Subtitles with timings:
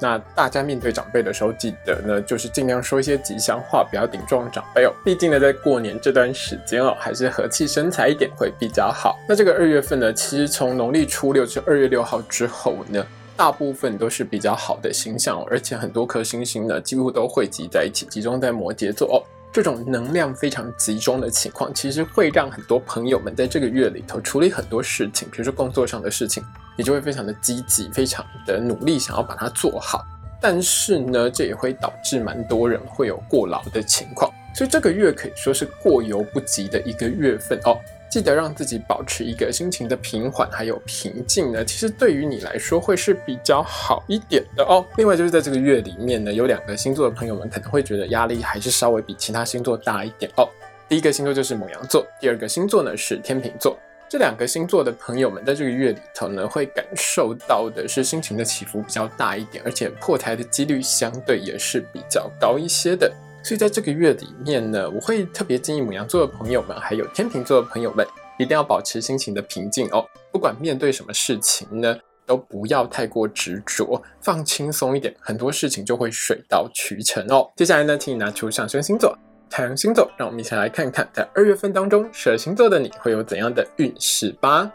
[0.00, 4.92] 那大家面对长辈的时候，记得呢，就是尽量说一些吉祥话，不要顶撞长辈哦。
[5.04, 9.16] 毕竟呢，在过年这段时间哦，还是和气生财一点会比较好。
[9.28, 13.04] 那这个二月份呢，其实从农历初六至二月六号之后呢。
[13.38, 19.20] 大部分都是比较好的星象，而且很多颗星星呢，几乎都汇集在一起，集中在摩羯座哦。
[19.52, 26.42] 这种能量非常集中的情况，其实会让很多朋友们在这个月里头处理很多事情，比如说工作上的事情，
[26.76, 30.04] 你就会非常的积极，非常的努力，想要把它做好。
[30.40, 37.78] 但是呢，这也会导致蛮多人会有过劳的情况，所以这个月可以说是过犹不及的一个月份哦。
[38.08, 44.84] 记得让自己保持一个心情的平缓还有平静呢，其实对于你来说会是比较好一点的哦。
[44.96, 50.48] 另外就是在这个月里面呢，有两个星座的朋友们可能会觉得压力还是稍微比其他星座大一点哦。
[50.88, 53.76] 第一个星座就是母羊座，第二个星座呢是天秤座。
[54.16, 63.12] 这两个星座的朋友们在这个月里头呢，会感受到的是心情的起伏比较大一点，而且破台的几率相对也是比较高一些的。
[63.44, 68.06] 所以在这个月里面呢，我会特别建议母羊座的朋友们，还有天秤座的朋友们，
[68.38, 70.02] 一定要保持心情的平静哦。
[70.32, 71.94] 不管面对什么事情呢，
[72.24, 77.52] 都不要太过执着，放轻松一点，很多事情就会水到渠成哦。
[77.54, 79.14] 接下来呢，请你拿出上升星座、
[79.48, 84.70] 太阳星座，让我们一起来看看，在二月份当中，蛇星座的你会有怎样的运势吧。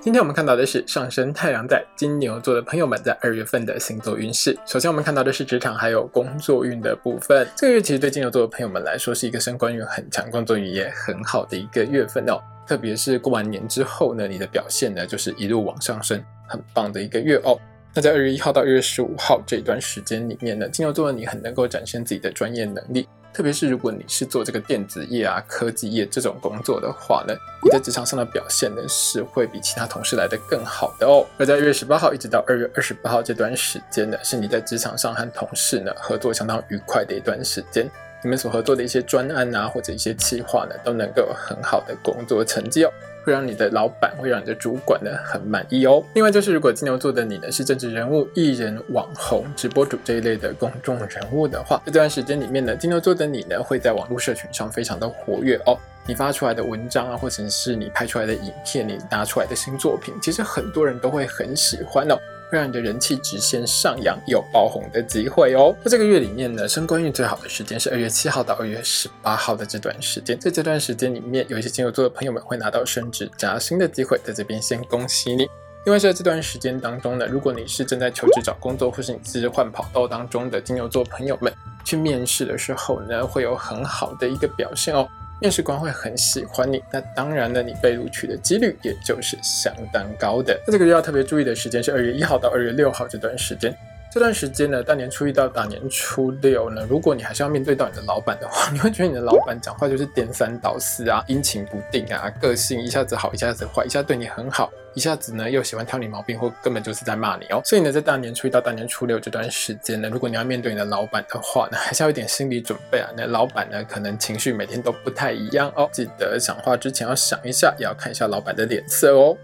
[0.00, 4.56] 今天我们看到的是上升太阳在金牛座的朋友们在二月份的星座运势。
[4.64, 7.44] 首先，我们看到的是职场还有工作运的部分。
[7.56, 12.40] 这个月其实对金牛座的朋友们来说是一个升官运很强、工作运也很好的一个月份哦。
[12.68, 17.58] 特别是过完年之后呢，你的表现呢就是一路往上升，很棒的一个月哦。
[17.96, 23.08] 那在二月一号到二月十五号这段时间里面呢，金牛座的你很能够展现自己的专业能力。
[23.32, 27.34] 特别是如果你是做这个电子业啊、科技业这种工作的话呢，
[27.64, 31.24] 你在职场上的表现呢是会比其他同事来的更好的哦。
[31.38, 37.90] 而在二月十八号一直到二月二十八号这段时间呢，是你在职场上和同事呢合作相当愉快的一段时间。
[38.22, 42.90] 你们所合作的一些专案啊，或者一些企划呢，都能够很好的工作成绩哦。
[43.24, 46.00] 会让你的老板，会让你的主管呢很满意哦。
[46.14, 55.76] 另外就是，如果金牛座的你呢是政治人物、艺人、网红、直播主这一类的公众人物的话，这段时间里面呢，金牛座的你呢会在网络社群上非常的活跃哦。
[56.06, 62.16] 你发出来的文章啊，或者是你拍出来的影片，你拿出来的新作品，其实很多人都会很喜欢哦。
[62.50, 65.74] 会让你的人气直线上扬，有爆红的机会哦。
[65.84, 70.38] 在这个月里面呢，升官运最好的时间是二月七号到二月十八号的这段时间。
[70.38, 75.46] 在这段时间里面，有一些金牛座的朋友们会拿到升职加薪的机会，在这边先恭喜你。
[75.84, 81.52] 另外，在这段时间当中呢，如果你是正在求职找工作，或是你是换跑道当中的金牛座朋友们，
[81.84, 85.08] 去面试的时候呢，会有很好的一个表现哦。
[85.40, 90.58] 面试官会很喜欢你，那当然了，你被录取的几率也就是相当高的。
[90.66, 93.76] 那这个月要特别注意的时间是二月一号到二月六号这段时间。
[94.16, 107.60] 这段时间呢，大年初一到大年初六呢，如果你还是要面对到你的老板的话，你会觉得你的老板讲话就是颠三倒四啊，阴晴不定啊，个性一下子好，一下子坏，一下对你很好，一下子呢又喜欢挑你毛病，或根本就是在骂你哦。
[107.62, 113.10] 所以呢，在大年初一到大年初六这段时间呢，如果你要面对你的老板的话呢，还是要有点心理准备啊。
[113.14, 119.36] 那老板呢，可能情绪每天都不太一样哦，记得讲话之前要想一下，也要看一下老板的脸色哦。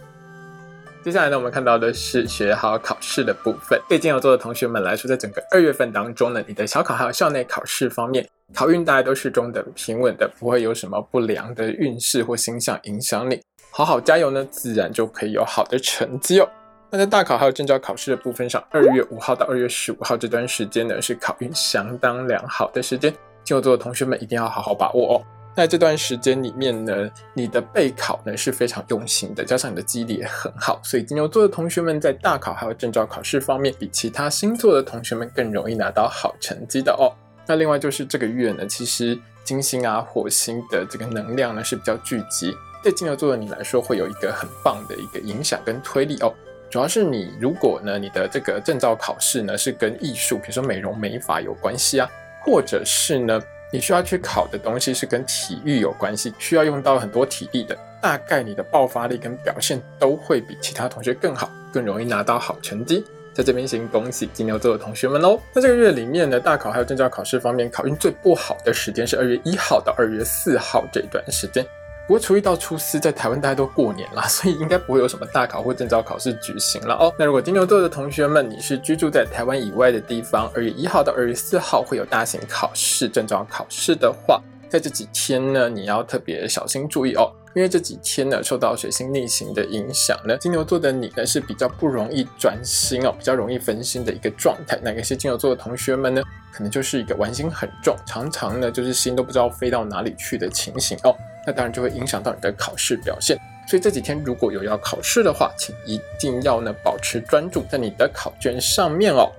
[1.05, 3.81] 接下来呢，我们看到的是学好考试的部分。
[3.89, 13.41] 对金牛座的同学们来说，在整个二月份当中呢，你的小考还有校内考试方面，考运大家都是中等平稳的，不会有什么不良的运势或星象影响你。
[13.73, 16.49] 好好加油呢，自然就可以有好的成绩哦。
[16.89, 23.11] 那在大考还有证照考试的部分上，二月五号到二月十五号这段时间呢，是考运相当良好的时间，
[23.43, 25.23] 金牛座的同学们一定要好好把握哦。
[25.55, 37.13] 那这段时间里面呢，你的备考呢是非常用心的，加上你的记忆力也很好，所以金牛座的同学们在大考还有证照考试方面，比其他星座的同学们更容易拿到好成绩的哦。
[37.47, 46.33] 那另外就是这个月呢，其实金星啊、火星的这个能量呢是比较聚集，对金牛座的你来说会有一个很棒的一个影响跟推力哦。
[46.71, 52.09] 主要是你如果呢，你的这个证照考试呢是跟艺术，比如说美容美发有关系啊，
[52.43, 53.39] 或者是呢。
[53.73, 63.03] 你需要去考的东西是跟体育有关系，需要用到很多体力的，大概你的爆发力跟表现都会比其他同学更好，更容易拿到好成绩。
[63.33, 65.41] 在这边先恭喜金牛座的同学们喽。
[65.53, 71.65] 在这个月里面的，大考还有证照考试方面，考运最不好的时间是二月一号到二月四号这段时间。
[72.13, 77.11] 不过初一到初四在台湾大家都过年了， 所以应该不会有什么大考或证照考试举行了哦。
[77.19, 84.39] 那如果金牛座的同学们，你是居住在台湾以外的地方，二月一号到二月四号会有大型考试、证照考试的话，
[84.69, 94.79] 在这几天呢，你要特别小心注意哦，因为这几天呢受到水星逆行的影响呢，金牛座的你呢是比较不容易专心哦，比较容易分心的一个状态。
[94.83, 96.23] 那有些金牛座的同学们呢，
[96.53, 101.15] 可能就是一个玩心很重，常常呢就是心都不知道飞到哪里去的情形哦。
[101.47, 103.37] 那当然就会影响到你的考试表现，
[103.69, 109.31] 所以这几天如果有要考试的话，请一定要呢保持专注在你的考卷上面哦。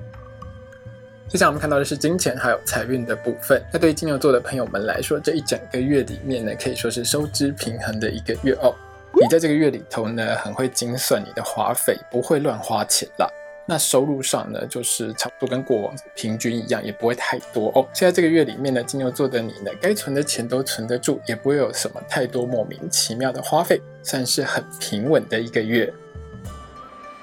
[1.29, 3.59] 接下来我们看到的是金钱还有财运的部分。
[3.71, 8.75] 那对于金牛座的朋友们来说，这一整个月里面呢，可以说是收支平衡的一个月哦。
[9.19, 13.27] 你在这个月里头呢，很会精算你的花费，不会乱花钱啦。
[13.65, 17.87] 那收入上呢，就是差不多跟过往平均一样，也不会太多哦。
[17.93, 25.91] 现在这个月里面呢，金牛座的你呢，该存的钱都存得住，也不会有什么太多莫名其妙的花费，算是很平稳的一个月。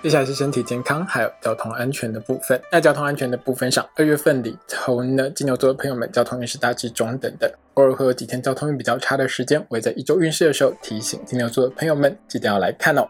[0.03, 2.59] 接下来是身体健康还有交通安全的部分。
[2.73, 9.63] 那交通安全的部分上，二月份里头呢，金牛座的朋友们，交通运势大致中等的，偶尔会有几天交通运比较差的时间。
[9.69, 13.07] 我也在一周运势的时候提醒金牛座的朋友们，记得要来看哦。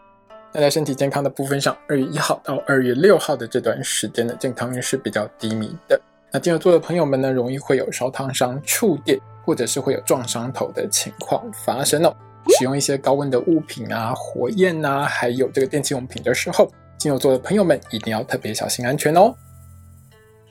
[0.51, 5.97] 那在身体健康的部分上，二月一号到二月六号的这段时间呢，健康运是比较低迷的。
[6.29, 12.13] 那金牛座的朋友们呢，容易会有烧烫伤、触电，或者是会有撞伤头的情况发生哦。
[12.57, 16.69] 使用一些高温的物品啊、火焰啊，还有这个电器用品的时候，
[17.01, 19.33] 金牛座的朋友们一定要特别小心安全哦。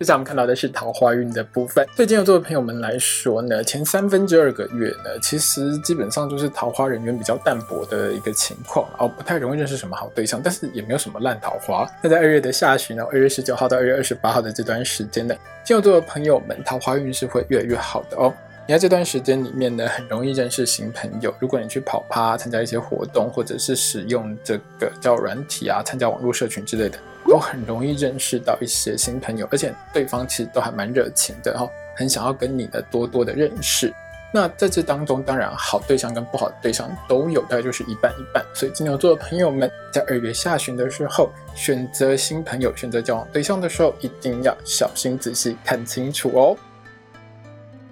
[0.01, 1.87] 接下来我们看到的是桃花运的部分。
[1.95, 11.89] 对金牛座的朋友们来说呢，前三分之二个月呢，其实基本上就是桃花人缘比较淡薄的一个情况，哦，不太容易认识什么好对象，但是也没有什么烂桃花。
[12.03, 15.33] 那在二月的下旬呢，二月十九号到二月二十八号的这段时间呢，
[15.63, 18.35] 金牛座的朋友们桃花运是会越来越好的哦。
[18.71, 21.35] 你在这段时间里面呢，很容易认识新朋友。
[21.41, 26.97] 如果你去跑趴、参加一些活动，或者是使用这个叫软体啊，参加网络社群之类的。
[27.27, 33.93] 都很容易认识到一些新朋友，而且对方其实都还蛮热情的哈，很想要跟你的多多的认识。
[34.33, 38.41] 那在这当中，当然好对象跟不好的对象都有，大概就是一半一半。
[38.55, 46.57] 所以金牛座的朋友们在二月下旬的时候，选择新朋友、选择交往对象的时候，一定要小心仔细看清楚哦。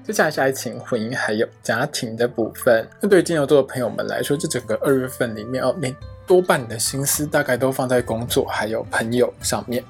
[0.09, 2.89] 接下来是爱情、婚姻还有家庭的部分。
[2.99, 5.95] 那对于金牛座的朋友们来说，这整个二月份里面哦，你。
[6.27, 9.85] 多半的心思大概都放在工作还有朋友上面，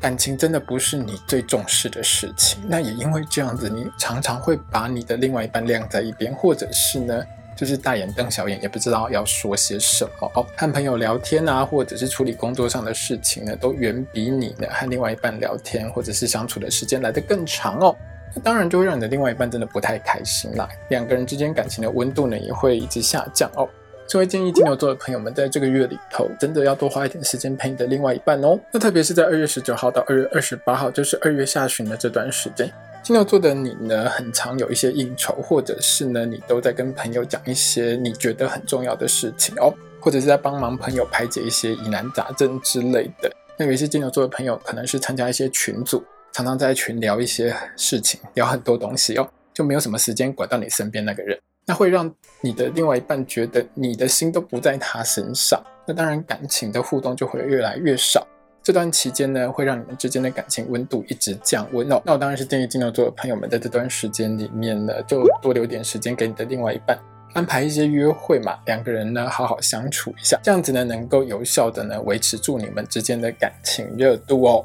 [0.00, 2.60] 感情真的不是你最重视的事情。
[2.68, 7.24] 那也因为这样子，你常常会把你的另外一半晾在一边，或者是呢，
[7.56, 10.46] 就是大眼瞪小眼，也不知道要说些什么哦。
[10.56, 17.96] 和朋友聊天啊，或者是处理工作上的事情呢，都远比你呢和另外一半聊天或者是相处的时间来得更长哦。
[18.34, 23.68] 那当然就会让你的另外一半真的不太开心啦，两个人之间感情的温度呢也会一直下降哦。
[24.06, 28.58] 所以建议金牛座的朋友们，在这个月里头，真的要多花一点时间陪你的另外一半哦。
[28.72, 32.68] 那特别是在二月十九号到二月二十八号，就是二月下旬的这段时间，
[33.04, 43.30] 金牛座的你呢，很常有一些应酬，或者是呢，你都在跟朋友讲一些你觉得很重要的事情哦，或者是在帮忙朋友排解一些疑难杂症之类的。
[43.56, 51.38] 那有一些金牛座的朋友，可能是参加一些群组，常常在群聊一些事情，聊很多东西哦，就没有什么时间管到你身边那个人。
[51.66, 58.26] 那会让你的另外一半觉得你的心都不在他身上，那当然感情的互动就会越来越少。
[58.62, 62.00] 这段期间呢，会让你们之间的感情温度一直降温哦。
[62.04, 66.98] 那我当然是建议金牛座的朋友们在这段时间里面呢，就多留点时间给你的另外一半，
[67.34, 74.64] 安排一些约会嘛，两个人呢好好相处一下，这样子呢能够有效的呢维持住你们之间的感情热度哦。